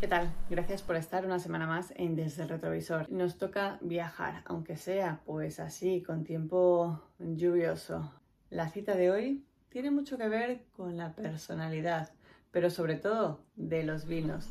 [0.00, 0.32] ¿Qué tal?
[0.48, 3.12] Gracias por estar una semana más en Desde el Retrovisor.
[3.12, 8.10] Nos toca viajar, aunque sea pues así, con tiempo lluvioso.
[8.48, 12.14] La cita de hoy tiene mucho que ver con la personalidad,
[12.50, 14.48] pero sobre todo de los vinos.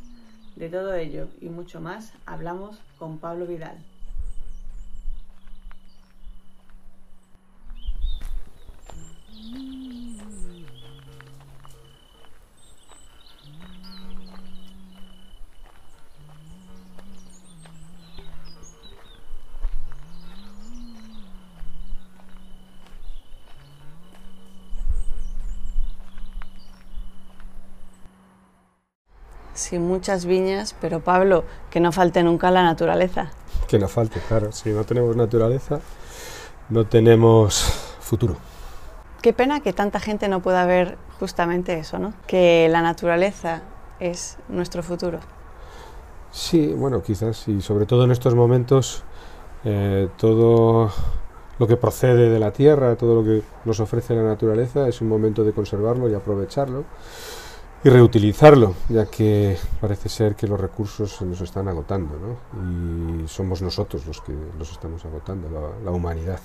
[0.56, 3.84] De todo ello y mucho más hablamos con Pablo Vidal.
[29.70, 33.30] Sí, muchas viñas, pero Pablo, que no falte nunca la naturaleza.
[33.68, 34.52] Que no falte, claro.
[34.52, 35.80] Si no tenemos naturaleza,
[36.70, 38.36] no tenemos futuro.
[39.22, 42.16] Qué pena que tanta gente no pueda ver justamente eso, ¿no?
[42.26, 43.62] Que la naturaleza
[44.00, 45.20] es nuestro futuro.
[46.32, 49.04] Sí, bueno, quizás, y sobre todo en estos momentos,
[49.66, 50.92] eh, todo
[51.60, 55.10] lo que procede de la tierra, todo lo que nos ofrece la naturaleza, es un
[55.10, 56.86] momento de conservarlo y aprovecharlo
[57.84, 63.24] y reutilizarlo, ya que parece ser que los recursos se nos están agotando, ¿no?
[63.24, 66.40] Y somos nosotros los que los estamos agotando, la, humanidad.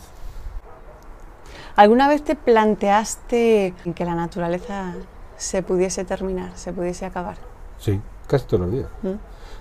[1.74, 4.94] ¿Alguna vez te planteaste que la naturaleza
[5.36, 7.36] se pudiese terminar, se pudiese acabar?
[7.78, 8.88] Sí, casi todos los días.
[9.02, 9.14] ¿Mm?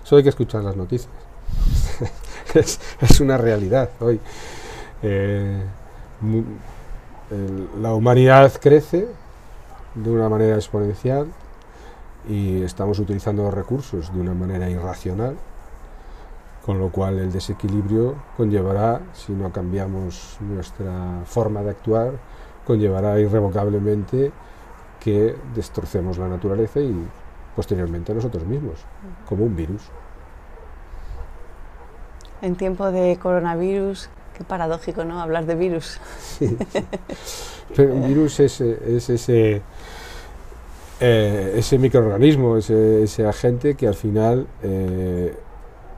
[0.03, 1.11] Solo hay que escuchar las noticias.
[2.53, 4.19] es, una realidad hoy.
[5.01, 5.63] Eh,
[7.81, 9.07] la humanidad crece
[9.95, 11.27] de una manera exponencial
[12.27, 15.35] y estamos utilizando los recursos de una manera irracional,
[16.65, 22.13] con lo cual el desequilibrio conllevará, si no cambiamos nuestra forma de actuar,
[22.65, 24.31] conllevará irrevocablemente
[24.99, 26.95] que destrocemos la naturaleza y
[27.55, 28.79] posteriormente a nosotros mismos,
[29.27, 29.81] como un virus.
[32.41, 35.21] En tiempo de coronavirus, qué paradójico, ¿no?
[35.21, 35.99] Hablar de virus.
[37.75, 39.61] Pero un virus es, es ese
[41.05, 45.35] eh, ese microorganismo, ese, agente que al final eh,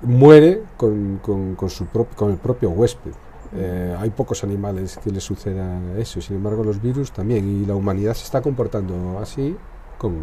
[0.01, 1.21] muere con,
[1.69, 1.85] su
[2.15, 3.11] con el propio huésped.
[3.55, 7.75] Eh, hay pocos animales que les suceda eso, sin embargo los virus también, y la
[7.75, 9.55] humanidad se está comportando así
[9.99, 10.17] con,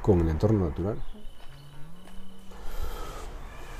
[0.00, 0.96] con el entorno natural.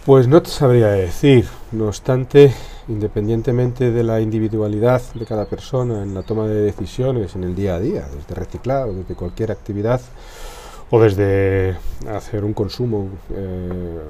[0.05, 2.53] Pues no te sabría decir, no obstante,
[2.89, 7.77] independientemente de la individualidad de cada persona en la toma de decisiones en el día
[7.77, 10.01] a día, desde reciclar o desde cualquier actividad,
[10.91, 11.77] o desde
[12.09, 14.01] hacer un consumo eh,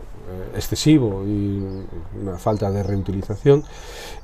[0.56, 1.62] excesivo y
[2.20, 3.62] una falta de reutilización,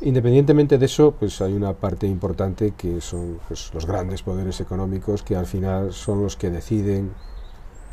[0.00, 5.22] independientemente de eso, pues hay una parte importante que son pues, los grandes poderes económicos
[5.22, 7.12] que al final son los que deciden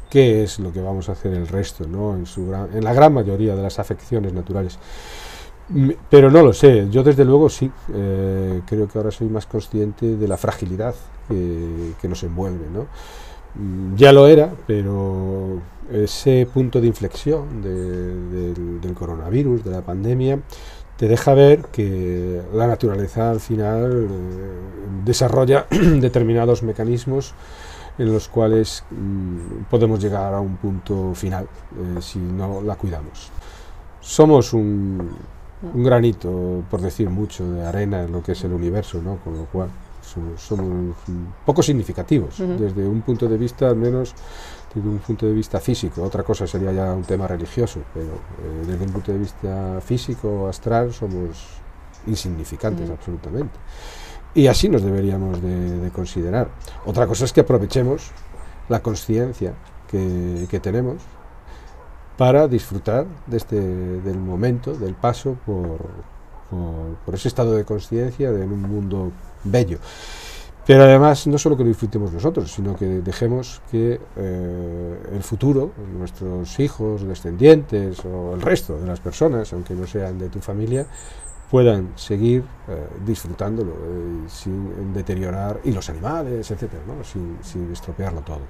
[0.10, 2.16] qué es lo que vamos a hacer el resto, ¿no?
[2.16, 4.80] en, su en la gran mayoría de las afecciones naturales.
[6.10, 10.16] Pero no lo sé, yo desde luego sí, eh, creo que ahora soy más consciente
[10.16, 10.96] de la fragilidad
[11.28, 12.68] que, nos envuelve.
[12.72, 12.88] ¿no?
[13.56, 15.60] Mm, ya lo era, pero
[15.92, 20.40] ese punto de inflexión del coronavirus, de la pandemia,
[20.98, 27.36] te deja ver que la naturaleza al final eh, desarrolla determinados mecanismos
[27.98, 33.32] en los cuales mm, podemos llegar a un punto final eh, si no la cuidamos.
[34.00, 35.10] Somos un,
[35.74, 39.18] granito, por decir mucho, de arena en lo que es el universo, ¿no?
[39.18, 39.70] con lo cual
[40.02, 40.96] somos,
[41.46, 44.14] poco significativos, desde un punto de vista, al menos
[44.74, 46.04] desde un punto de vista físico.
[46.04, 50.48] Otra cosa sería ya un tema religioso, pero eh, desde un punto de vista físico,
[50.48, 51.46] astral, somos
[52.06, 53.58] insignificantes absolutamente.
[54.34, 56.50] Y así nos deberíamos de, considerar.
[56.86, 58.12] Otra cosa es que aprovechemos
[58.70, 59.54] la conciencia
[59.90, 60.98] que, tenemos
[62.18, 65.80] para disfrutar de este, del momento, del paso por,
[67.06, 69.12] por, ese estado de conciencia en un mundo
[69.44, 69.80] bello.
[70.66, 75.72] Pero además, no solo que lo disfrutemos nosotros, sino que dejemos que eh, el futuro,
[75.98, 80.86] nuestros hijos, descendientes o el resto de las personas, aunque no sean de tu familia,
[81.50, 87.02] puedan seguir eh, disfrutándolo eh, sin deteriorar, y los animales, etcétera, ¿no?
[87.02, 88.42] sin, sin, estropearlo todo.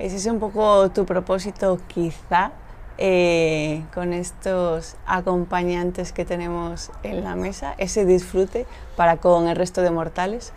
[0.00, 2.52] ¿Ese es un poco tu propósito, quizá,
[2.98, 8.66] eh, con estos acompañantes que tenemos en la mesa, ese disfrute
[8.96, 10.52] para con el resto de mortales?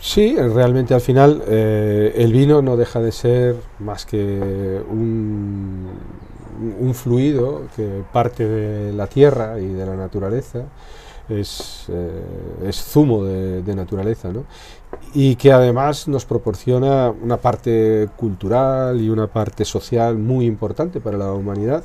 [0.00, 5.90] sí, realmente al final el vino no deja de ser más que un,
[6.80, 10.64] un fluido que parte de la tierra y de la naturaleza,
[11.28, 14.30] es, eh, zumo de, naturaleza,
[15.14, 21.16] y que además nos proporciona una parte cultural y una parte social muy importante para
[21.16, 21.84] la humanidad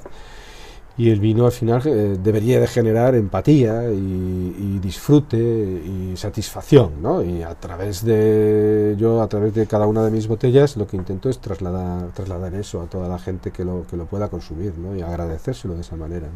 [0.97, 7.23] y el vino al final eh, debería de generar empatía y, disfrute y satisfacción, ¿no?
[7.23, 10.97] Y a través de yo, a través de cada una de mis botellas, lo que
[10.97, 14.73] intento es trasladar, trasladar eso a toda la gente que lo, que lo pueda consumir,
[14.77, 14.95] ¿no?
[14.95, 16.27] Y agradecérselo de esa manera,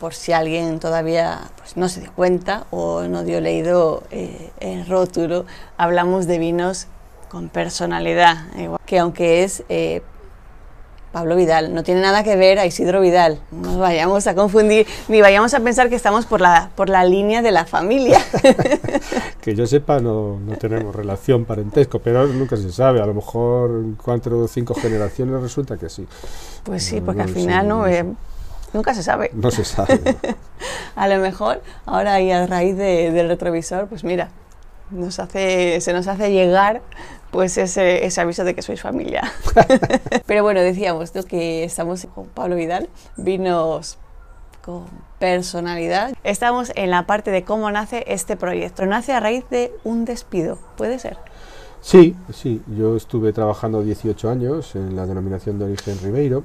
[0.00, 4.86] Por si alguien todavía pues, no se dio cuenta o no dio leído eh, el
[4.86, 5.44] rótulo,
[5.76, 6.86] hablamos de vinos
[7.28, 8.46] con personalidad,
[8.86, 10.00] que aunque es eh,
[11.12, 11.74] Pablo Vidal.
[11.74, 13.40] No tiene nada que ver a Isidro Vidal.
[13.50, 17.04] No nos vayamos a confundir, ni vayamos a pensar que estamos por la, por la
[17.04, 18.20] línea de la familia.
[19.40, 23.00] que yo sepa, no, no, tenemos relación parentesco, pero nunca se sabe.
[23.00, 26.06] A lo mejor en cuatro o cinco generaciones resulta que sí.
[26.64, 28.04] Pues sí, porque al final no, eh,
[28.72, 29.30] nunca se sabe.
[29.34, 30.00] No se sabe.
[30.96, 34.30] a lo mejor ahora y a raíz del retrovisor, pues mira,
[34.90, 36.82] nos hace, se nos hace llegar
[37.30, 39.32] pues ese, ese aviso de que sois familia.
[40.26, 43.98] Pero bueno, decíamos que estamos con Pablo Vidal, vinos
[44.64, 44.84] con
[45.18, 46.14] personalidad.
[46.24, 48.86] Estamos en la parte de cómo nace este proyecto.
[48.86, 51.16] Nace a raíz de un despido, ¿puede ser?
[51.80, 52.62] Sí, sí.
[52.76, 56.42] Yo estuve trabajando 18 años en la denominación de origen Ribeiro,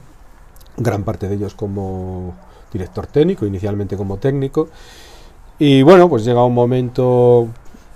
[0.77, 2.35] gran parte de ellos como
[2.71, 4.69] director técnico, inicialmente como técnico.
[5.59, 7.50] Y bueno, pues llega un momento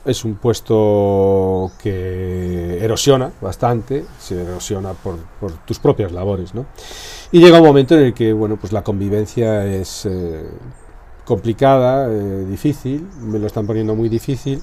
[0.06, 5.18] es un puesto que erosiona bastante, se erosiona por,
[5.66, 6.68] tus propias labores, ¿no?
[7.32, 10.48] Y llega un momento en el que, bueno, pues la convivencia es eh,
[11.26, 14.62] complicada, eh, difícil, me lo están poniendo muy difícil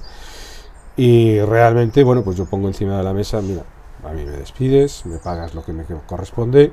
[0.96, 3.64] y realmente, bueno, pues yo pongo encima de la mesa, mira,
[4.04, 6.72] a mí me despides, me pagas lo que me corresponde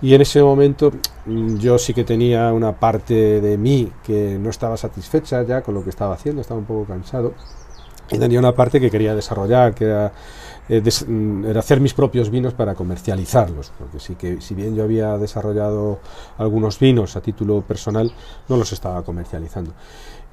[0.00, 0.92] y en ese momento
[1.26, 5.74] mm, yo sí que tenía una parte de mí que no estaba satisfecha ya con
[5.74, 7.34] lo que estaba haciendo, estaba un poco cansado
[8.10, 10.12] y tenía una parte que quería desarrollar, que era,
[10.68, 15.18] eh, mm, hacer mis propios vinos para comercializarlos, porque sí que si bien yo había
[15.18, 16.00] desarrollado
[16.38, 18.10] algunos vinos a título personal,
[18.48, 19.72] no los estaba comercializando.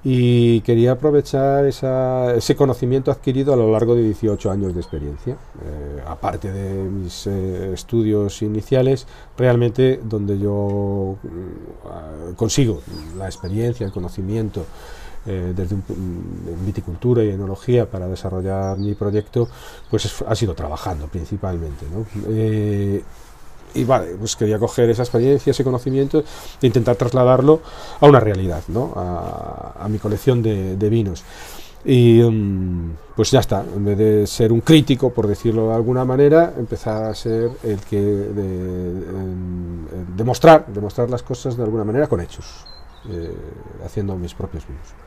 [0.07, 6.03] Y quería aprovechar ese conocimiento adquirido a lo largo de 18 años de experiencia, eh,
[6.05, 12.83] aparte de mis eh, estudios iniciales, realmente donde yo mm, consigo
[13.17, 14.63] la experiencia, el conocimiento,
[15.25, 15.83] eh, desde un,
[16.63, 19.49] viticultura y enología para desarrollar mi proyecto,
[19.89, 21.87] pues ha sido trabajando principalmente.
[23.75, 26.23] Y vale, pues quería coger esa experiencia, ese conocimiento
[26.61, 27.61] e intentar trasladarlo
[27.99, 28.93] a una realidad, ¿no?
[28.95, 31.23] a, mi colección de, vinos.
[31.83, 36.03] Y mm, pues ya está, en vez de ser un crítico, por decirlo de alguna
[36.03, 37.99] manera, empezar a ser el que
[40.15, 42.65] demostrar, demostrar las cosas de alguna manera con hechos,
[43.09, 43.35] eh,
[43.85, 45.05] haciendo mis propios vinos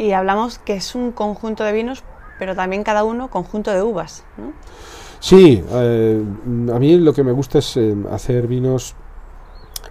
[0.00, 2.02] y hablamos que es un conjunto de vinos,
[2.38, 4.24] pero también cada uno conjunto de uvas.
[4.38, 4.52] ¿no?
[5.20, 6.24] Sí, eh,
[6.72, 8.94] a mí lo que me gusta es eh, hacer vinos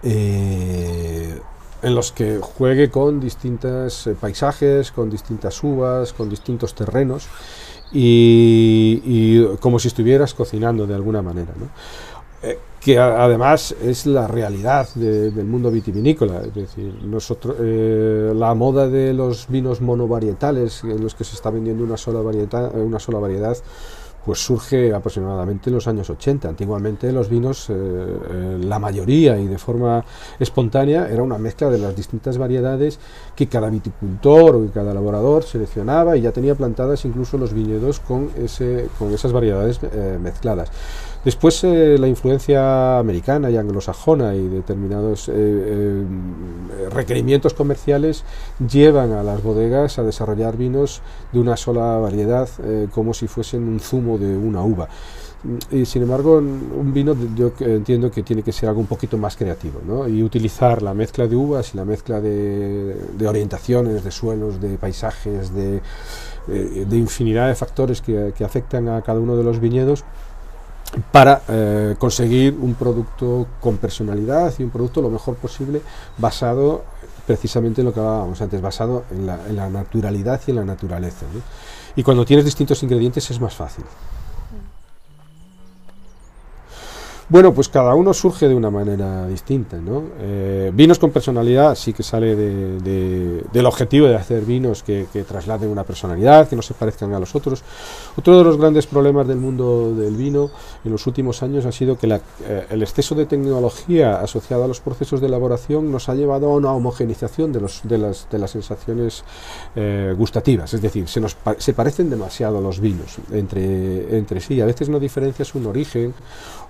[0.02, 1.38] eh,
[1.82, 7.28] en los que juegue con distintos paisajes, con distintas uvas, con distintos terrenos
[7.92, 11.52] y, como si estuvieras cocinando de alguna manera.
[11.58, 11.68] ¿no?
[12.80, 16.40] que además es la realidad del mundo vitivinícola.
[16.40, 21.50] Es decir, nosotros, eh, la moda de los vinos monovarietales, en los que se está
[21.50, 22.20] vendiendo una sola,
[22.72, 23.56] una sola variedad,
[24.24, 26.48] pues surge aproximadamente en los años 80.
[26.48, 30.04] Antiguamente los vinos, eh, eh, la mayoría y de forma
[30.38, 32.98] espontánea, era una mezcla de las distintas variedades
[33.34, 38.30] que cada viticultor o cada elaborador seleccionaba y ya tenía plantadas incluso los viñedos con,
[38.36, 39.80] ese, con esas variedades
[40.20, 40.70] mezcladas.
[41.24, 46.04] Después eh, la influencia americana y anglosajona y determinados eh, eh,
[46.90, 48.24] requerimientos comerciales
[48.66, 52.48] llevan a las bodegas a desarrollar vinos de una sola variedad
[52.92, 54.88] como si fuesen un zumo de una uva.
[55.70, 59.36] Y sin embargo, un vino yo entiendo que tiene que ser algo un poquito más
[59.36, 60.06] creativo ¿no?
[60.06, 62.94] y utilizar la mezcla de uvas y la mezcla de,
[63.26, 65.80] orientaciones, de suelos, de paisajes, de,
[66.92, 70.04] infinidad de factores que afectan a cada uno de los viñedos
[71.12, 75.82] para eh, conseguir un producto con personalidad y un producto lo mejor posible
[76.18, 76.84] basado
[77.26, 81.26] precisamente en lo que hablábamos antes, basado en la, naturalidad y en la naturaleza.
[81.94, 83.84] Y cuando tienes distintos ingredientes es más fácil.
[87.30, 89.76] Bueno, pues cada uno surge de una manera distinta.
[89.76, 90.02] ¿no?
[90.18, 95.84] Eh, vinos con personalidad sí que sale del objetivo de hacer vinos que, trasladen una
[95.84, 97.62] personalidad, que no se parezcan a los otros.
[98.16, 100.50] Otro de los grandes problemas del mundo del vino
[100.84, 104.80] en los últimos años ha sido que eh, el exceso de tecnología asociado a los
[104.80, 109.22] procesos de elaboración nos ha llevado a una homogenización de, los, de, las, de sensaciones
[109.76, 110.74] eh, gustativas.
[110.74, 114.60] Es decir, se, nos se parecen demasiado los vinos entre, entre sí.
[114.60, 116.12] A veces no diferencias un origen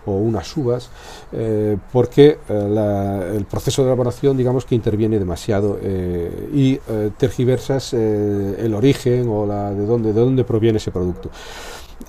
[0.07, 0.13] o
[0.51, 0.91] unas uvas,
[1.33, 6.79] eh, porque eh, el proceso de elaboración, digamos que interviene demasiado eh, y
[7.19, 11.31] tergiversas el origen o la, de, dónde, de dónde proviene ese producto.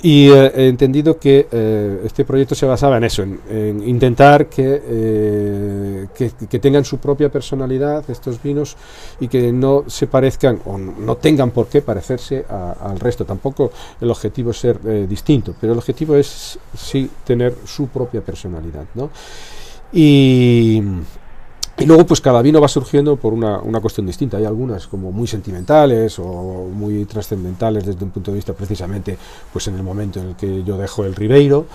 [0.04, 6.08] Y eh, he entendido que eh, este proyecto se basaba en eso, en, intentar eh,
[6.16, 8.78] que, que, tengan su propia personalidad estos vinos
[9.20, 13.26] y que no se parezcan o no tengan por qué parecerse al resto.
[13.26, 18.86] Tampoco el objetivo es ser distinto, pero el objetivo es sí tener su propia personalidad.
[18.96, 19.12] ¿no?
[19.94, 20.82] Y
[21.82, 24.38] y luego, pues cada vino va surgiendo por una, una, cuestión distinta.
[24.38, 29.18] Hay algunas como muy sentimentales o muy trascendentales desde un punto de vista precisamente,
[29.52, 31.66] pues en el momento en el que yo dejo el Ribeiro,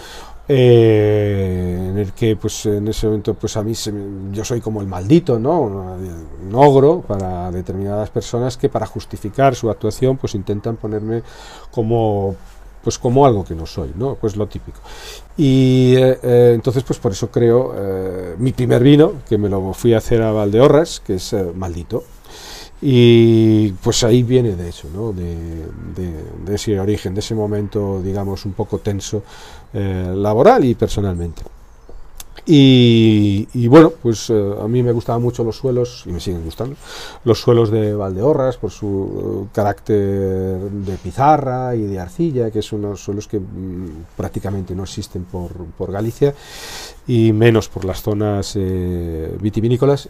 [0.49, 3.73] eh, en el que, pues en ese momento, pues a mí
[4.33, 5.61] yo soy como el maldito, ¿no?
[5.61, 11.23] Un ogro para determinadas personas que para justificar su actuación, pues intentan ponerme
[11.73, 12.37] como
[12.87, 14.15] pues como algo que no soy, ¿no?
[14.15, 14.79] Pues lo típico.
[15.37, 19.73] Y eh, eh, entonces, pues por eso creo eh, mi primer vino, que me lo
[19.73, 22.05] fui a hacer a Valdeorras, que es Maldito.
[22.81, 25.13] Y pues ahí viene de eso, ¿no?
[25.13, 25.35] de,
[25.97, 29.25] de, ese origen, de ese momento, digamos, un poco tenso
[29.73, 31.43] laboral y personalmente.
[32.45, 36.77] Y, bueno, pues eh, a mí me gustaban mucho los suelos, y me siguen gustando,
[37.25, 42.85] los suelos de Valdeorras por su eh, carácter de pizarra y de arcilla, que son
[42.85, 46.35] unos suelos que mm, prácticamente no existen por, por, Galicia,
[47.07, 50.09] y menos por las zonas eh, vitivinícolas.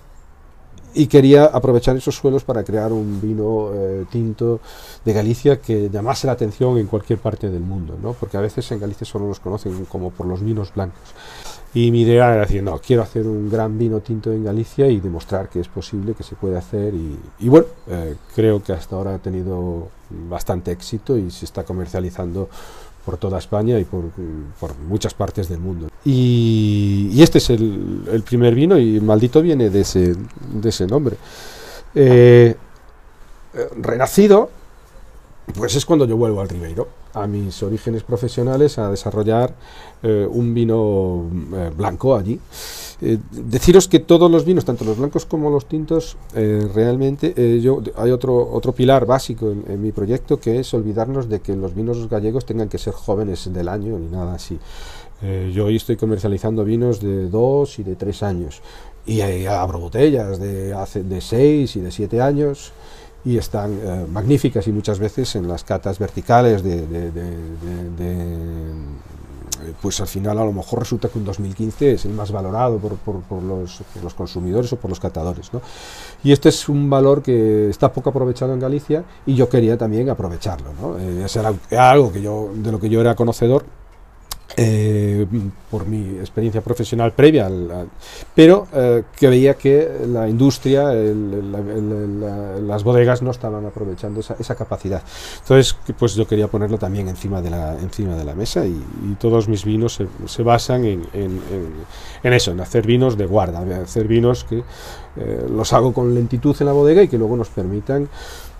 [0.94, 3.70] Y quería aprovechar esos suelos para crear un vino
[4.10, 4.60] tinto
[5.04, 8.14] de Galicia que llamase la atención en cualquier parte del mundo, ¿no?
[8.14, 11.12] porque a veces en Galicia solo los conocen como por los vinos blancos.
[11.76, 14.98] Y mi idea era decir, no, quiero hacer un gran vino tinto en Galicia y
[14.98, 16.94] demostrar que es posible, que se puede hacer.
[16.94, 22.48] Y, bueno, eh, creo que hasta ahora ha tenido bastante éxito y se está comercializando
[23.04, 24.04] por toda España y por,
[24.88, 25.88] muchas partes del mundo.
[26.02, 30.14] Y, este es el, primer vino y maldito viene de ese,
[30.54, 31.18] de ese nombre.
[31.94, 32.56] Eh,
[33.52, 34.48] eh, renacido,
[35.54, 39.54] pues es cuando yo vuelvo al Ribeiro a mis orígenes profesionales a desarrollar
[40.02, 42.38] eh, un vino eh, blanco allí.
[43.00, 48.10] Eh, deciros que todos los vinos, tanto los blancos como los tintos, realmente yo, hay
[48.10, 52.46] otro, otro pilar básico en, mi proyecto que es olvidarnos de que los vinos gallegos
[52.46, 54.58] tengan que ser jóvenes del año ni nada así.
[55.52, 58.62] yo hoy estoy comercializando vinos de dos y de tres años
[59.04, 62.72] y abro botellas de, hace, de seis y de siete años
[63.26, 66.80] y están eh, magníficas y muchas veces en las catas verticales de,
[69.82, 72.94] pues al final a lo mejor resulta que un 2015 es el más valorado por,
[72.94, 75.52] por, los, los, consumidores o por los catadores.
[75.52, 75.60] ¿no?
[76.22, 80.08] Y este es un valor que está poco aprovechado en Galicia y yo quería también
[80.08, 80.72] aprovecharlo.
[80.80, 80.96] ¿no?
[80.98, 81.26] Eh,
[81.70, 83.64] era algo que yo, de lo que yo era conocedor
[84.56, 85.26] eh,
[85.70, 87.50] por mi experiencia profesional previa,
[88.34, 95.02] pero eh, que veía que la industria, las bodegas no estaban aprovechando esa, capacidad.
[95.42, 98.82] Entonces, pues yo quería ponerlo también encima de la, encima de la mesa y,
[99.18, 104.44] todos mis vinos se, basan en, en, eso, en hacer vinos de guarda, hacer vinos
[104.44, 104.62] que
[105.16, 108.08] eh, los hago con lentitud en la bodega y que luego nos permitan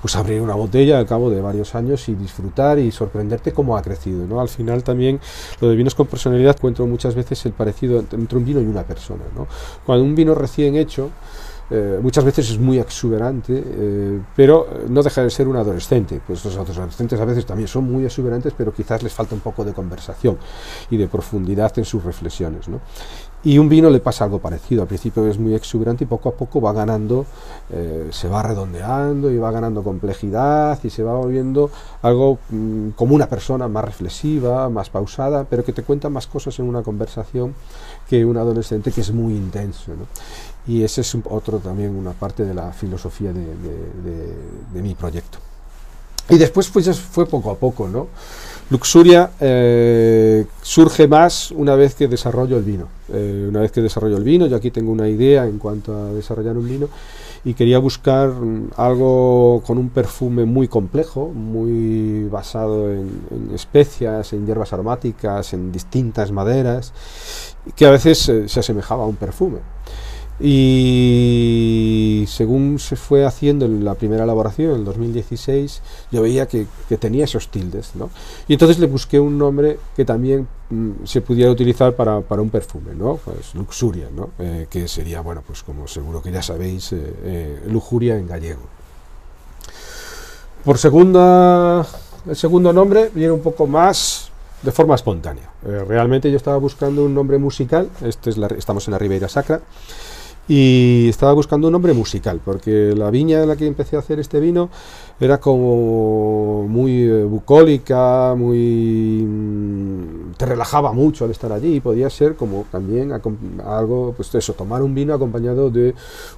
[0.07, 3.83] pues abrir una botella al cabo de varios años y disfrutar y sorprenderte cómo ha
[3.83, 4.25] crecido.
[4.25, 4.41] ¿no?
[4.41, 5.19] Al final también
[5.61, 8.85] lo de vinos con personalidad encuentro muchas veces el parecido entre un vino y una
[8.85, 9.25] persona.
[9.35, 9.49] ¿no?
[9.85, 11.11] Cuando un vino recién hecho,
[11.69, 16.21] eh, muchas veces es muy exuberante, eh, pero no deja de ser un adolescente.
[16.25, 19.65] Pues los adolescentes a veces también son muy exuberantes, pero quizás les falta un poco
[19.65, 20.39] de conversación
[20.89, 22.69] y de profundidad en sus reflexiones.
[22.69, 22.81] ¿no?
[23.45, 24.83] Y un vino le pasa algo parecido.
[24.83, 27.27] Al principio es muy exuberante y poco a poco va ganando,
[27.71, 31.71] eh, se va redondeando y va ganando complejidad y se va volviendo
[32.03, 36.59] algo mm, como una persona más reflexiva, más pausada, pero que te cuenta más cosas
[36.59, 37.55] en una conversación
[38.09, 39.93] que un adolescente que es muy intenso.
[40.67, 43.45] Y ese es otro también una parte de la filosofía de,
[44.73, 45.39] de mi proyecto.
[46.29, 48.09] Y después pues fue poco a poco, ¿no?
[48.69, 52.89] Luxuria eh, surge más una vez que desarrollo el vino.
[53.13, 56.13] Eh, una vez que desarrollo el vino, yo aquí tengo una idea en cuanto a
[56.13, 56.89] desarrollar un vino
[57.45, 64.47] y quería buscar mm, algo con un perfume muy complejo, muy basado en, especias, en
[64.47, 66.93] hierbas aromáticas, en distintas maderas,
[67.77, 69.59] que a veces eh, se asemejaba a un perfume.
[70.39, 76.67] Y según se fue haciendo la primera elaboración, en el 2016, yo veía que,
[76.99, 77.93] tenía esos tildes.
[77.95, 78.11] ¿no?
[78.47, 82.95] Y entonces le busqué un nombre que también mm, se pudiera utilizar para, un perfume,
[82.95, 83.19] ¿no?
[83.25, 84.31] pues luxuria, ¿no?
[84.39, 88.61] Eh, que sería, bueno, pues como seguro que ya sabéis, eh, eh, lujuria en gallego.
[90.65, 91.87] Por segunda,
[92.29, 94.31] el segundo nombre viene un poco más
[94.63, 95.49] de forma espontánea.
[95.63, 99.61] realmente yo estaba buscando un nombre musical, este es la, estamos en la Ribeira Sacra,
[100.49, 104.21] y estaba buscando un nombre musical, porque la viña en la que empecé a hacer
[104.21, 104.69] este vino
[105.19, 112.37] era como muy bucólica, muy mm, te relajaba mucho al estar allí y podía ser
[112.37, 115.95] como también algo, pues eso, tomar un vino acompañado de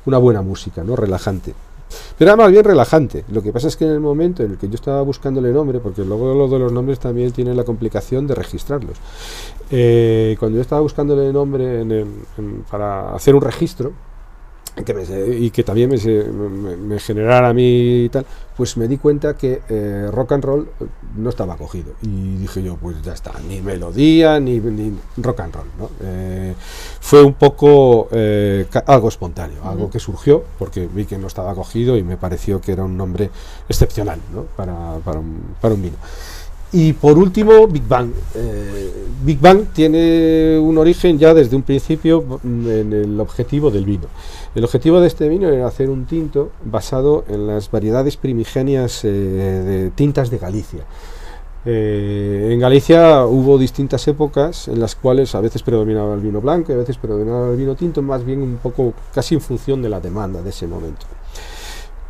[0.06, 0.96] una buena música, ¿no?
[0.96, 1.54] Relajante.
[2.16, 3.24] Pero era más bien relajante.
[3.30, 5.80] Lo que pasa es que en el momento en el que yo estaba buscándole nombre,
[5.80, 8.96] porque luego lo de los nombres también tiene la complicación de registrarlos.
[9.70, 12.04] Eh, cuando yo estaba buscándole nombre
[12.70, 13.92] para hacer un registro,
[15.38, 18.24] y que también me, generara a mí y tal,
[18.56, 20.68] pues me di cuenta que eh, rock and roll
[21.16, 21.92] no estaba cogido.
[22.02, 24.60] Y dije yo, pues ya está, ni melodía, ni,
[25.16, 25.66] rock and roll.
[25.78, 25.90] ¿no?
[26.00, 26.54] Eh,
[27.00, 31.96] fue un poco eh, algo espontáneo, algo que surgió porque vi que no estaba cogido
[31.96, 33.30] y me pareció que era un nombre
[33.68, 34.42] excepcional ¿no?
[34.56, 35.96] para, para, un, para un vino.
[36.72, 38.10] Y por último, Big Bang.
[39.24, 44.06] Big Bang tiene un origen ya desde un principio en el objetivo del vino.
[44.54, 49.08] El objetivo de este vino era hacer un tinto basado en las variedades primigenias eh,
[49.08, 50.84] de tintas de Galicia.
[51.66, 56.70] Eh, en Galicia hubo distintas épocas en las cuales a veces predominaba el vino blanco
[56.70, 59.88] y a veces predominaba el vino tinto, más bien un poco casi en función de
[59.88, 61.06] la demanda de ese momento.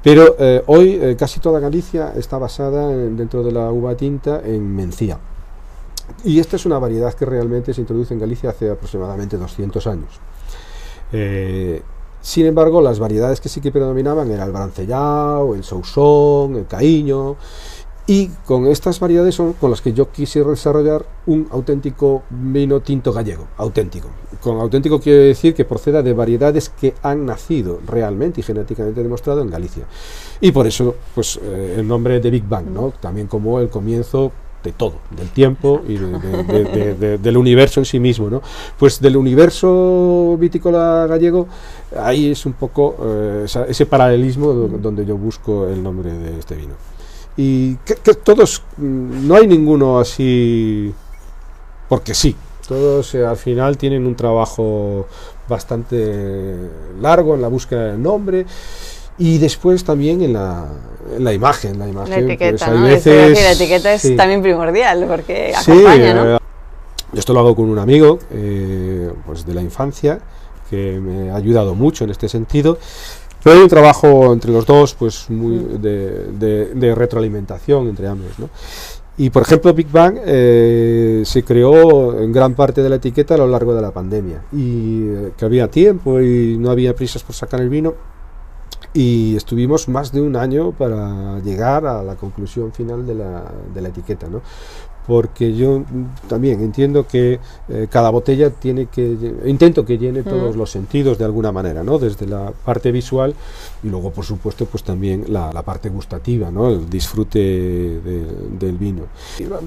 [0.02, 5.18] Pero eh, hoy casi toda Galicia está basada dentro de la uva tinta en mencía.
[6.24, 10.20] Y esta es una variedad que realmente se introduce en Galicia hace aproximadamente 200 años.
[12.20, 17.36] Sin embargo, las variedades que sí que predominaban eran el brancellao, el sousón, el caíño,
[18.08, 23.12] y con estas variedades son con las que yo quise desarrollar un auténtico vino tinto
[23.12, 24.08] gallego, auténtico.
[24.40, 29.42] Con auténtico quiere decir que proceda de variedades que han nacido realmente y genéticamente demostrado
[29.42, 29.84] en Galicia.
[30.40, 32.94] Y por eso, pues eh, el nombre de Big Bang, ¿no?
[32.98, 34.32] También como el comienzo
[34.64, 38.30] de todo, del tiempo y del universo en sí mismo.
[38.30, 38.40] ¿no?
[38.78, 41.46] Pues del universo vitícola gallego,
[41.96, 46.74] ahí es un poco eh, ese paralelismo donde yo busco el nombre de este vino.
[47.40, 50.92] Y que, todos, mm, no hay ninguno así,
[51.88, 52.34] porque sí,
[52.66, 55.06] todos eh, al final tienen un trabajo
[55.48, 56.56] bastante
[57.00, 58.44] largo en la búsqueda del nombre
[59.18, 60.66] y después también en la,
[61.16, 62.26] en la imagen, la imagen.
[62.26, 62.86] La etiqueta, pues, ¿no?
[62.86, 66.34] veces, la etiqueta es también primordial porque acompaña, ¿no?
[66.34, 66.38] Eh,
[67.12, 70.18] yo esto lo hago con un amigo eh, pues de la infancia
[70.68, 72.78] que me ha ayudado mucho en este sentido.
[73.42, 75.80] Pero hay un trabajo entre los dos pues muy mm.
[75.80, 78.38] de, de, retroalimentación entre ambos.
[78.38, 78.48] ¿no?
[79.16, 83.38] Y por ejemplo, Big Bang eh, se creó en gran parte de la etiqueta a
[83.38, 87.60] lo largo de la pandemia y que había tiempo y no había prisas por sacar
[87.60, 87.94] el vino
[88.94, 93.80] y estuvimos más de un año para llegar a la conclusión final de la, de
[93.82, 94.28] la etiqueta.
[94.28, 94.40] ¿no?
[95.08, 95.84] Porque yo
[96.28, 97.40] también entiendo que
[97.70, 99.16] eh, cada botella tiene que
[99.46, 103.34] intento que llene todos los sentidos de alguna manera no desde la parte visual
[103.82, 109.04] y luego por supuesto pues también la, parte gustativa no el disfrute del vino.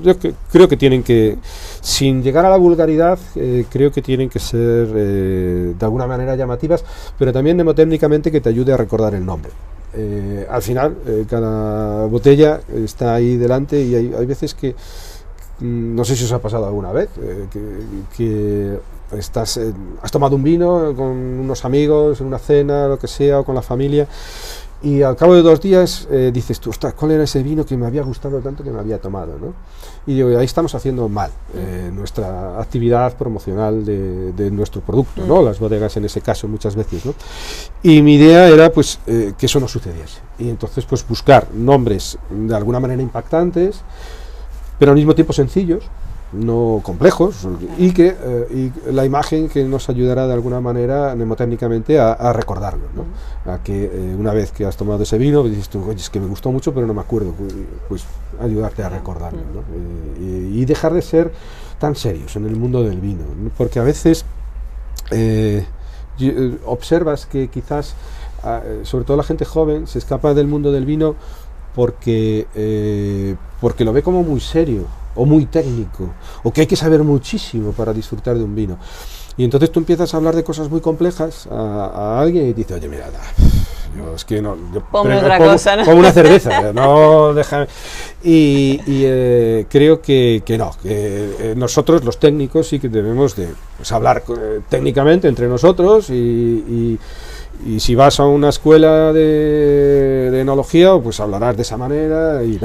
[0.03, 0.13] Yo
[0.51, 1.39] creo que tienen que
[1.81, 6.35] sin llegar a la vulgaridad eh, creo que tienen que ser eh, de alguna manera
[6.35, 6.85] llamativas
[7.17, 9.51] pero también mnemotécnicamente que te ayude a recordar el nombre.
[10.49, 10.95] Al final
[11.29, 14.73] cada botella está ahí delante y hay veces que
[15.61, 17.47] no sé si os ha pasado alguna vez, eh,
[18.15, 18.79] que,
[19.17, 23.39] estás, eh, has tomado un vino con unos amigos, en una cena, lo que sea,
[23.39, 24.07] o con la familia,
[24.83, 27.77] y al cabo de dos días eh, dices tú, ostras, ¿cuál era ese vino que
[27.77, 29.37] me había gustado tanto que me había tomado?
[29.39, 29.53] ¿no?
[30.07, 31.29] Y digo, ahí estamos haciendo mal
[31.93, 35.43] nuestra actividad promocional de, nuestro producto, ¿no?
[35.43, 35.45] Mm.
[35.45, 37.05] las bodegas en ese caso muchas veces.
[37.05, 37.13] ¿no?
[37.83, 40.19] Y mi idea era pues que eso no sucediese.
[40.39, 43.83] Y entonces pues buscar nombres de alguna manera impactantes,
[44.81, 45.83] pero al mismo tiempo sencillos,
[46.33, 52.33] no complejos, y que eh, la imagen que nos ayudará de alguna manera mnemotécnicamente a,
[52.33, 53.53] recordarlo, ¿no?
[53.53, 56.19] a que eh, una vez que has tomado ese vino, dices tú, oye, es que
[56.19, 57.53] me gustó mucho, pero no me acuerdo, pues,
[57.87, 58.05] pues
[58.41, 59.59] ayudarte a recordarlo ¿no?
[60.19, 61.31] Eh, y dejar de ser
[61.77, 64.25] tan serios en el mundo del vino, porque a veces
[66.65, 67.93] observas que quizás
[68.81, 71.17] sobre todo la gente joven, se escapa del mundo del vino
[71.75, 76.09] porque, eh, porque lo ve como muy serio o muy técnico
[76.43, 78.77] o que hay que saber muchísimo para disfrutar de un vino.
[79.37, 82.87] Y entonces tú empiezas a hablar de cosas muy complejas a, alguien y dice, oye,
[82.87, 83.07] mira,
[83.97, 84.57] yo es que no.
[84.73, 85.95] Yo otra cosa, ¿no?
[85.95, 87.67] una cerveza, no déjame.
[88.23, 93.47] Y, eh, creo que, que, no, que eh, nosotros, los técnicos, sí que debemos de
[93.77, 94.23] pues, hablar
[94.69, 96.99] técnicamente entre nosotros y y
[97.79, 102.59] si vas a una escuela de, de, enología, pues hablarás de esa manera y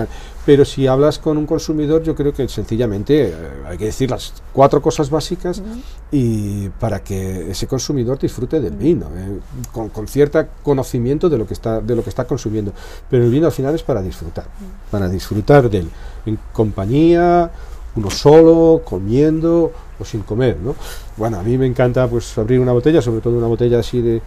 [0.47, 3.35] Pero si hablas con un consumidor, yo creo que sencillamente eh,
[3.69, 5.63] hay que decir las cuatro cosas básicas
[6.11, 9.41] y para que ese consumidor disfrute del vino, eh,
[9.73, 12.73] con, con cierto conocimiento de lo que está de lo que está consumiendo.
[13.11, 14.47] Pero el vino al final es para disfrutar,
[14.91, 15.91] para disfrutar de él
[16.25, 17.51] en compañía,
[17.97, 20.75] uno solo, comiendo o sin comer, ¿no?
[21.17, 24.21] Bueno, a mí me encanta pues abrir una botella, sobre todo una botella así de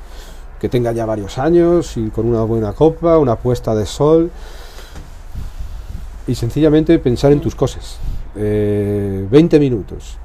[0.60, 4.32] que tenga ya varios años y con una buena copa, una puesta de sol
[6.28, 7.98] y sencillamente pensar en tus cosas.
[8.36, 10.18] 20 eh, minutos.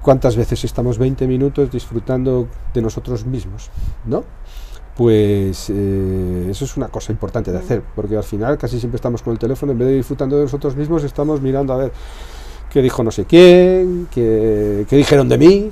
[0.00, 3.70] ¿Cuántas veces estamos 20 minutos disfrutando de nosotros mismos?
[4.04, 4.24] ¿No?
[4.96, 9.22] Pues eh, eso es una cosa importante de hacer, porque al final casi siempre estamos
[9.22, 11.92] con el teléfono, en vez de disfrutando de nosotros mismos, estamos mirando a ver
[12.70, 15.70] qué dijo no sé quién, qué dijeron de mí,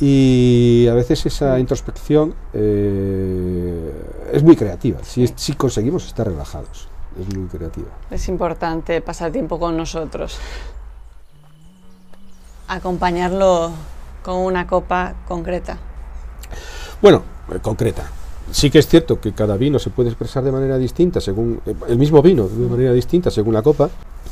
[0.00, 3.92] y a veces esa introspección eh,
[4.32, 6.88] es muy creativa, si, si conseguimos estar relajados,
[7.20, 7.88] es muy creativa.
[8.10, 10.38] Es importante pasar tiempo con nosotros.
[12.68, 13.72] Acompañarlo
[14.22, 15.78] con una copa concreta.
[17.00, 18.04] Bueno, eh, concreta.
[18.50, 21.74] Sí que es cierto que cada vino se puede expresar de manera distinta, según eh,
[21.88, 23.90] el mismo vino de manera distinta según la copa,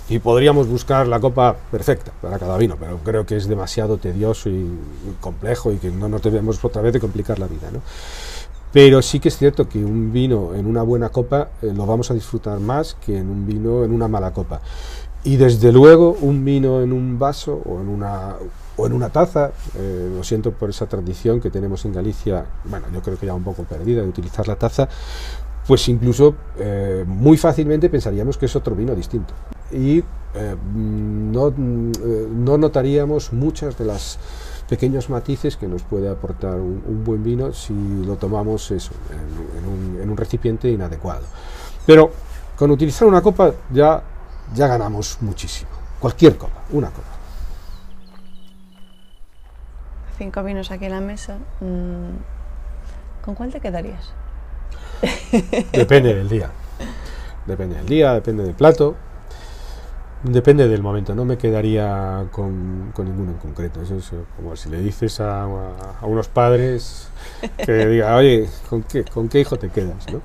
[0.09, 4.49] y podríamos buscar la copa perfecta para cada vino, pero creo que es demasiado tedioso
[4.49, 4.68] y
[5.20, 7.70] complejo y que no nos debemos otra vez de complicar la vida.
[7.72, 7.81] ¿no?
[8.72, 12.11] Pero sí que es cierto que un vino en una buena copa eh, lo vamos
[12.11, 14.61] a disfrutar más que en un vino en una mala copa.
[15.25, 18.37] Y desde luego un vino en un vaso o en una,
[18.77, 22.87] o en una taza, eh, lo siento por esa tradición que tenemos en Galicia, bueno,
[22.94, 24.88] yo creo que ya un poco perdida de utilizar la taza,
[25.66, 29.35] pues incluso eh, muy fácilmente pensaríamos que es otro vino distinto
[29.70, 34.18] y eh, no, eh, no, notaríamos muchas de las
[34.68, 37.74] pequeños matices que nos puede aportar un, buen vino si
[38.05, 38.92] lo tomamos eso,
[40.02, 41.22] en, un, recipiente inadecuado.
[41.87, 42.11] Pero
[42.57, 44.02] con utilizar una copa ya,
[44.55, 45.70] ya ganamos muchísimo.
[46.00, 47.09] Cualquier copa, una copa.
[50.18, 51.38] Cinco vinos aquí en la mesa.
[51.61, 54.12] Mm, ¿Con cuál te quedarías?
[55.72, 56.50] Depende del día.
[57.46, 58.96] Depende del día, depende del plato.
[60.22, 63.82] Depende del momento, no me quedaría con, ninguno en concreto.
[63.82, 67.09] Eso es como si le dices a, a, unos padres
[67.64, 70.11] que diga, oye, ¿con qué, ¿con qué hijo te quedas?
[70.12, 70.22] ¿no?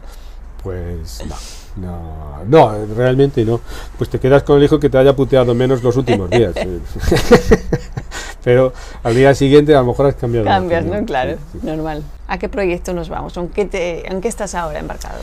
[0.64, 1.36] Pues no,
[1.76, 3.60] no, no, realmente no.
[3.98, 6.56] Pues te quedas con el hijo que te haya puteado menos los últimos días.
[8.44, 8.74] Pero
[9.04, 10.46] al día siguiente a lo mejor has cambiado.
[10.46, 11.04] Cambias, ¿no?
[11.06, 12.04] Claro, normal.
[12.28, 13.38] ¿A qué proyecto nos vamos?
[13.38, 15.20] ¿En qué, te, ¿En qué estás ahora embarcado?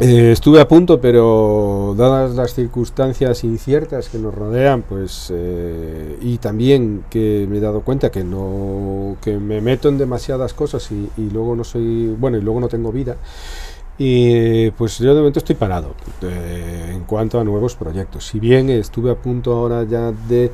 [0.00, 6.38] Eh, estuve a punto, pero dadas las circunstancias inciertas que nos rodean, pues eh, y
[6.38, 11.10] también que me he dado cuenta que no que me meto en demasiadas cosas y,
[11.18, 13.16] y luego no soy bueno y luego no tengo vida
[14.02, 18.26] y pues yo de momento estoy parado eh, en cuanto a nuevos proyectos.
[18.26, 20.50] Si bien estuve a punto ahora ya de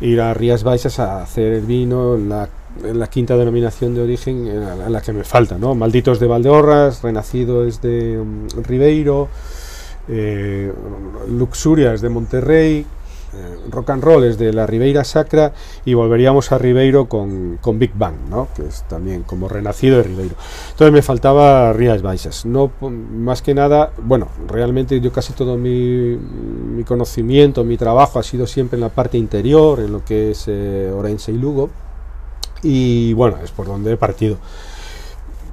[0.00, 2.48] ir a Rías Baixas a hacer el vino, la,
[2.92, 5.76] la quinta denominación de origen en la, que me falta, ¿no?
[5.76, 9.28] Malditos de Valdeorras, Renacido es de um, Ribeiro,
[10.08, 10.72] eh,
[11.28, 12.99] Luxuria es de Monterrey, eh,
[13.70, 15.52] rock and roll es de la Ribeira Sacra
[15.84, 18.48] y volveríamos a Ribeiro con, con, Big Bang, ¿no?
[18.54, 20.34] que es también como renacido de Ribeiro.
[20.70, 22.44] Entonces me faltaba Rías Baixas.
[22.46, 28.22] No, más que nada, bueno, realmente yo casi todo mi, mi, conocimiento, mi trabajo ha
[28.22, 31.70] sido siempre en la parte interior, en lo que es eh, Orense y Lugo.
[32.62, 34.36] Y bueno, es por donde he partido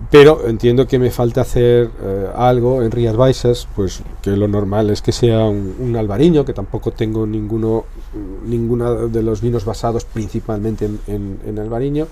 [0.10, 4.90] pero entiendo que me falta hacer eh, algo en Rías Baixas, pues que lo normal
[4.90, 7.86] es que sea un, albariño, que tampoco tengo ninguno,
[8.46, 12.08] ninguno de los vinos basados principalmente en, en, albariño,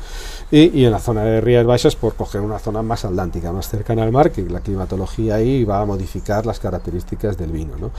[0.51, 3.69] y, y, en la zona de Rías Baixas por coger una zona más atlántica, más
[3.69, 7.77] cercana al mar, que la climatología ahí va a modificar las características del vino.
[7.77, 7.91] ¿no?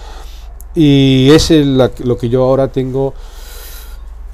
[0.74, 3.14] Y es lo que yo ahora tengo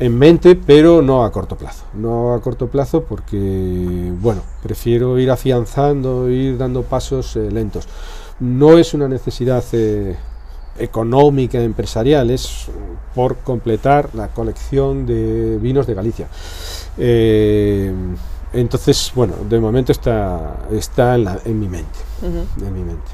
[0.04, 1.84] en mente, pero no a corto plazo.
[1.94, 7.86] No a corto plazo porque, bueno, prefiero ir afianzando, ir dando pasos eh, lentos.
[8.40, 10.16] No es una necesidad eh,
[10.78, 12.68] económica, empresarial, es
[13.14, 16.28] por completar la colección de vinos de Galicia.
[16.98, 17.92] Eh,
[18.54, 21.98] entonces, bueno, de momento está, está en, la- en mi mente.
[22.22, 23.10] En mi mente.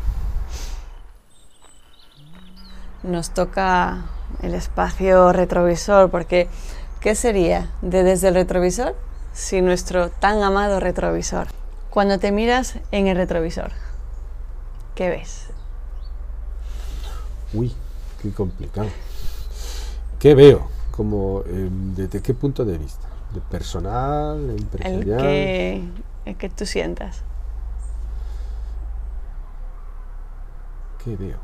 [3.02, 4.04] Nos toca
[4.42, 6.48] el espacio retrovisor, porque
[7.00, 8.94] ¿qué sería de desde el retrovisor
[9.32, 11.48] sin nuestro tan amado retrovisor?
[11.90, 13.72] Cuando te miras en el retrovisor,
[14.94, 15.48] ¿qué ves?
[17.52, 17.74] Uy,
[18.22, 18.88] qué complicado.
[20.18, 20.68] ¿Qué veo?
[20.90, 23.06] Como, eh, ¿Desde qué punto de vista?
[23.32, 25.16] ¿De personal, El empresarial?
[25.16, 25.84] que,
[26.24, 27.22] el que tú sientas.
[30.98, 31.38] ¿Qué veo?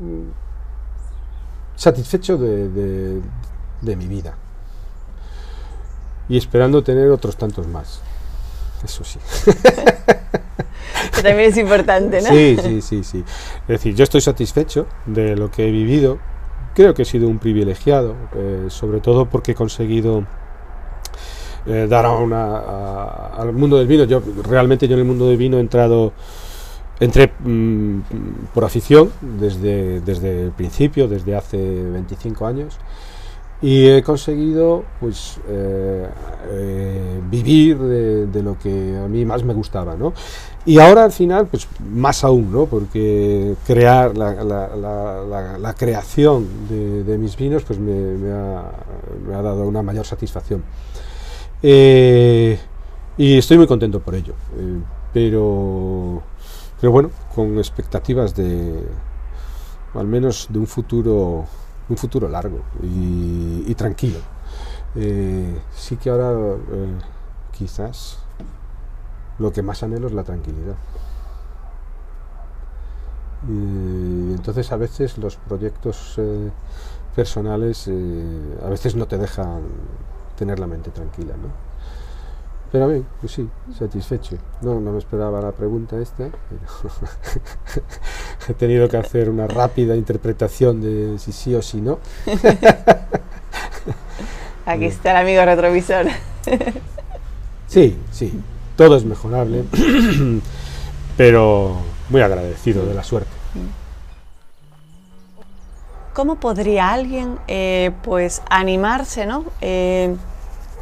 [0.00, 0.30] Mm,
[1.76, 3.22] Satisfecho de, de-
[3.82, 4.34] de mi vida.
[6.28, 8.00] Y esperando tener otros tantos más.
[8.84, 9.18] Eso sí.
[11.14, 12.28] Que también es importante, ¿no?
[12.28, 13.24] Sí, sí, sí, sí.
[13.62, 16.18] Es decir, yo estoy satisfecho de lo que he vivido.
[16.74, 20.24] Creo que he sido un privilegiado, eh, sobre todo porque he conseguido
[21.66, 24.04] eh, dar a una, a- al mundo del vino.
[24.04, 26.12] Yo realmente yo en el mundo del vino he entrado,
[27.00, 28.00] entré mm,
[28.54, 32.78] por afición desde, desde el principio, desde hace 25 años.
[33.66, 36.06] Y he conseguido pues eh,
[36.50, 40.12] eh, vivir de, lo que a mí más me gustaba, ¿no?
[40.64, 42.66] Y ahora al final, pues más aún, ¿no?
[42.66, 47.92] Porque crear la, la- creación de, mis vinos, pues me,
[48.32, 48.62] ha,
[49.26, 50.62] me ha dado una mayor satisfacción.
[51.60, 52.56] Eh,
[53.18, 54.34] y estoy muy contento por ello.
[55.12, 56.22] pero,
[56.80, 58.80] pero bueno, con expectativas de,
[59.94, 61.46] al menos de un futuro,
[61.88, 64.18] un futuro largo y, tranquilo.
[64.94, 66.98] Eh, sí que ahora eh,
[67.52, 68.18] quizás
[69.38, 70.76] lo que más anhelo es la tranquilidad.
[73.46, 76.50] Y entonces a veces los proyectos eh,
[77.14, 79.62] personales a veces no te dejan
[80.36, 81.65] tener la mente tranquila, ¿no?
[82.72, 83.48] Pero mí, pues sí,
[83.78, 84.36] satisfecho.
[84.60, 86.62] No, no me esperaba la pregunta esta, pero
[88.48, 91.98] he tenido que hacer una rápida interpretación de si sí o si no.
[94.66, 96.06] Aquí está el amigo retrovisor.
[97.68, 98.32] Sí, sí,
[98.76, 99.64] todo es mejorable,
[101.16, 101.76] pero
[102.08, 103.28] muy agradecido de la suerte.
[106.14, 109.44] ¿Cómo podría alguien eh, pues animarse, ¿no?
[109.60, 110.14] Eh,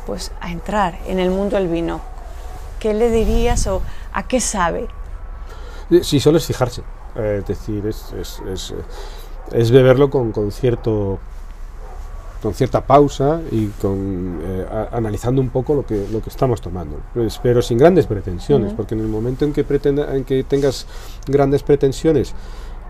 [0.07, 2.01] pues a entrar en el mundo del vino.
[2.79, 4.89] ¿Qué le dirías o a qué sabe?
[6.03, 6.83] Sí, solo es fijarse,
[7.17, 8.75] eh, es decir, es, es, es, eh,
[9.53, 11.19] es beberlo con, con cierto
[12.43, 16.61] con cierta pausa y con eh, a- analizando un poco lo que lo que estamos
[16.61, 20.45] tomando Pues, pero sin grandes pretensiones porque en el momento en que pretenda, en que
[20.45, 20.87] tengas
[21.27, 22.35] grandes pretensiones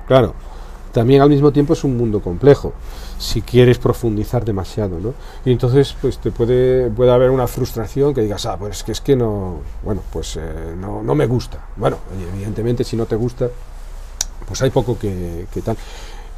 [0.09, 0.35] claro
[0.94, 2.72] también al mismo tiempo es un mundo complejo
[3.18, 5.12] si quieres profundizar demasiado ¿no?
[5.44, 8.92] y entonces pues te puede puede haber una frustración que digas ah pues es que
[8.92, 11.98] es que no bueno pues eh, no, no me gusta bueno
[12.33, 13.50] evidentemente si no te gusta
[14.46, 15.76] pues hay poco que, que tal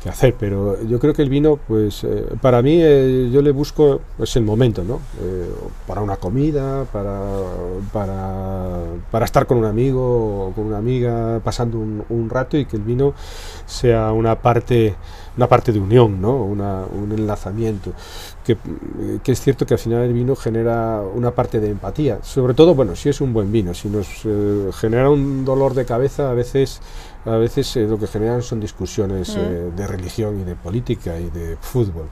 [0.09, 4.01] hacer pero yo creo que el vino pues eh, para mí eh, yo le busco
[4.19, 5.51] es el momento no Eh,
[5.87, 7.21] para una comida para
[7.93, 8.79] para
[9.11, 12.77] para estar con un amigo o con una amiga pasando un, un rato y que
[12.77, 13.15] el vino
[13.67, 14.95] sea una parte
[15.37, 17.93] una parte de unión no una, un enlazamiento.
[18.45, 18.57] Que,
[19.25, 22.21] que es cierto que al final el vino genera una parte de empatía.
[22.23, 25.85] Sobre todo bueno si es un buen vino si nos eh, genera un dolor de
[25.85, 26.81] cabeza a veces
[27.27, 29.41] a veces eh, lo que generan son discusiones Mm.
[29.41, 32.07] eh, de religión y de política y de fútbol.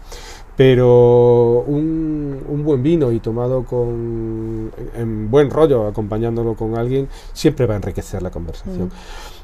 [0.56, 7.66] Pero un, un buen vino y tomado con en buen rollo, acompañándolo con alguien, siempre
[7.66, 8.90] va a enriquecer la conversación.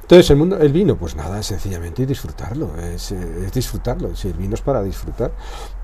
[0.03, 4.35] Entonces, el, mundo, el vino, pues nada, sencillamente disfrutarlo, es, eh, es disfrutarlo, si el
[4.35, 5.31] vino es para disfrutar.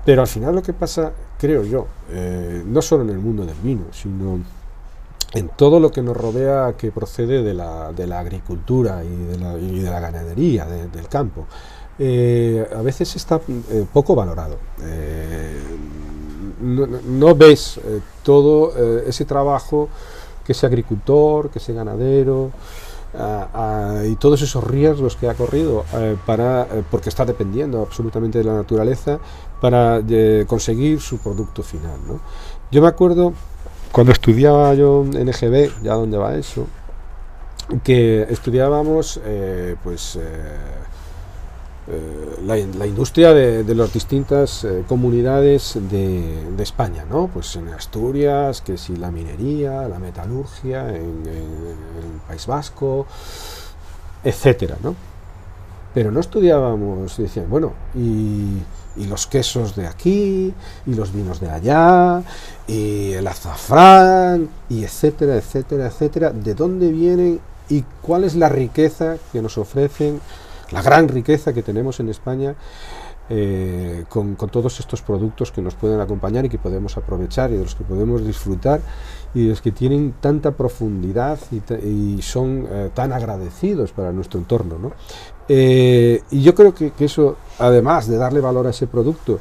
[0.05, 3.55] Pero al final lo que pasa, creo yo, eh, no solo en el mundo del
[3.63, 4.39] vino, sino
[5.33, 9.37] en todo lo que nos rodea que procede de la, de la agricultura y de
[9.37, 11.45] la, y de la ganadería, de- del campo,
[11.99, 14.57] eh, a veces está eh, poco valorado.
[14.81, 15.61] Eh,
[16.61, 17.79] no, ves
[18.23, 18.73] todo
[19.05, 19.89] ese trabajo
[20.43, 22.51] que ese agricultor, que ese ganadero,
[24.05, 25.83] y todos esos riesgos que ha corrido
[26.25, 29.19] para porque está dependiendo absolutamente de la naturaleza
[29.61, 30.01] para
[30.47, 31.99] conseguir su producto final.
[32.71, 33.33] Yo me acuerdo
[33.91, 36.67] cuando estudiaba yo en EGB, ya dónde va eso,
[37.83, 40.19] que estudiábamos eh, pues eh,
[41.89, 47.27] eh, la, in- la industria de, las distintas eh, comunidades de, de España, ¿no?
[47.27, 51.35] Pues en Asturias, que si la minería, la metalurgia, en, en
[52.03, 53.05] el País Vasco,
[54.23, 54.95] etcétera, ¿no?
[55.97, 58.61] Pero no estudiábamos, decían, bueno, y,
[59.07, 60.53] los quesos de aquí,
[60.85, 62.21] y los vinos de allá,
[62.67, 69.15] y el azafrán, y etcétera, etcétera, etcétera, de dónde vienen y cuál es la riqueza
[69.31, 70.21] que nos ofrecen,
[70.69, 72.53] la gran riqueza que tenemos en España.
[73.29, 77.63] Eh, con, todos estos productos que nos pueden acompañar y que podemos aprovechar y de
[77.63, 78.79] los que podemos disfrutar
[79.33, 81.37] y de los que tienen tanta profundidad
[81.83, 84.77] y, son eh, tan agradecidos para nuestro entorno.
[84.79, 84.93] ¿no?
[85.49, 89.39] Eh, y yo creo que, eso, además de darle valor a ese producto,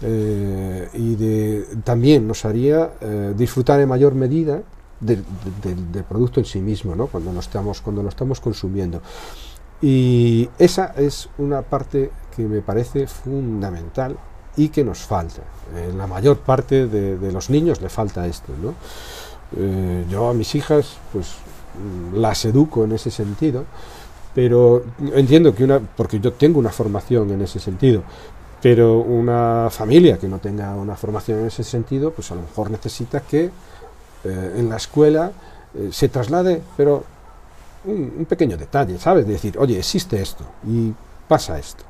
[0.00, 4.62] eh, y de, también nos haría eh, disfrutar en mayor medida
[5.00, 5.24] del,
[6.08, 7.06] producto en sí mismo, ¿no?
[7.06, 9.00] cuando, lo estamos, cuando lo estamos consumiendo.
[9.80, 14.16] Y esa es una parte que me parece fundamental
[14.56, 15.42] y que nos falta.
[15.76, 18.52] En la mayor parte de, los niños le falta esto.
[18.60, 18.74] ¿no?
[20.10, 21.36] yo a mis hijas pues
[22.12, 23.64] las educo en ese sentido
[24.38, 28.04] pero entiendo que una, porque yo tengo una formación en ese sentido,
[28.62, 32.70] pero una familia que no tenga una formación en ese sentido, pues a lo mejor
[32.70, 35.32] necesita que eh, en la escuela
[35.74, 37.02] eh, se traslade, pero
[37.86, 39.26] un, pequeño detalle, ¿sabes?
[39.26, 40.94] De decir, oye, existe esto y
[41.26, 41.82] pasa esto.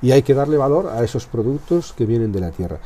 [0.00, 2.78] Y hay que darle valor a esos productos que vienen de la tierra.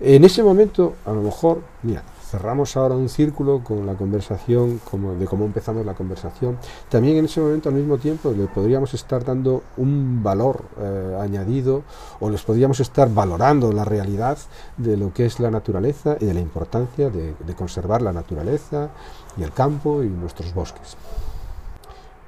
[0.00, 5.14] En ese momento, a lo mejor, mira, cerramos ahora un círculo con la conversación, como,
[5.14, 6.58] de cómo empezamos la conversación.
[6.88, 11.82] También en ese momento, al mismo tiempo, le podríamos estar dando un valor eh, añadido
[12.20, 14.38] o les podríamos estar valorando la realidad
[14.76, 18.90] de lo que es la naturaleza y de la importancia de, conservar la naturaleza
[19.36, 20.96] y el campo y nuestros bosques.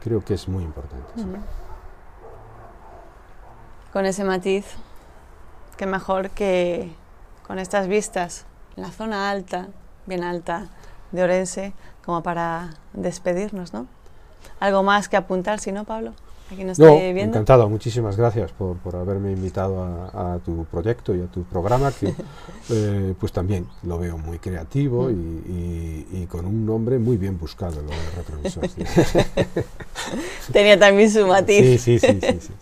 [0.03, 1.07] Creo que es muy importante.
[3.93, 4.67] Con ese matiz,
[5.77, 6.93] qué mejor que
[7.47, 9.69] con estas vistas en la zona alta
[10.07, 10.69] bien alta
[11.13, 11.73] de Orense,
[12.05, 13.87] como para despedirnos, ¿no?
[14.61, 16.13] Algo más que apuntar, si no, Pablo.
[16.53, 17.23] Aquí nos no, viendo.
[17.23, 17.69] encantado.
[17.69, 22.13] Muchísimas gracias por, por haberme invitado a, tu proyecto y a tu programa, que
[22.71, 27.81] eh, pues también lo veo muy creativo y, y, con un nombre muy bien buscado,
[27.81, 28.69] lo de retrovisor.
[30.53, 31.81] Tenía también su matiz.
[31.81, 32.21] Sí, sí, sí.
[32.21, 32.53] sí, sí,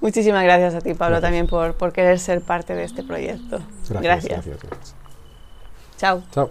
[0.00, 3.60] Muchísimas gracias a ti, Pablo, también por, por, querer ser parte de este proyecto.
[3.88, 4.44] gracias.
[4.44, 5.07] gracias, gracias.
[5.98, 6.22] Chao.
[6.30, 6.50] Chao.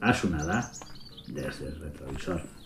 [0.00, 0.70] A su nada
[1.26, 2.61] desde el retrovisor.